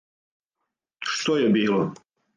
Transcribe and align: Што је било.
Што 1.17 1.37
је 1.43 1.53
било. 1.59 1.83